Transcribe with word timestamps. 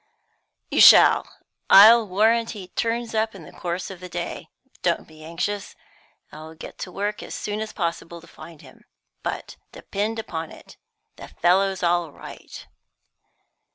"You 0.71 0.81
shall. 0.81 1.27
I'll 1.69 2.07
warrant 2.07 2.49
he 2.57 2.69
turns 2.69 3.13
up 3.13 3.35
in 3.35 3.43
the 3.43 3.51
course 3.51 3.91
of 3.91 3.99
the 3.99 4.09
day. 4.09 4.49
Don't 4.81 5.07
be 5.07 5.23
anxious: 5.23 5.75
I'll 6.31 6.55
get 6.55 6.79
to 6.79 6.91
work 6.91 7.21
as 7.21 7.35
soon 7.35 7.59
as 7.61 7.71
possible 7.71 8.19
to 8.19 8.25
find 8.25 8.63
him; 8.63 8.85
but, 9.21 9.57
depend 9.71 10.17
upon 10.17 10.49
it, 10.49 10.75
the 11.17 11.27
fellow's 11.27 11.83
all 11.83 12.11
right." 12.11 12.65